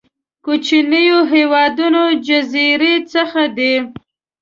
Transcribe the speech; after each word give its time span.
کوچنيو 0.45 1.19
هېوادونو 1.31 2.03
جزيرو 2.25 2.93
څخه 3.13 3.41
دي. 3.57 3.73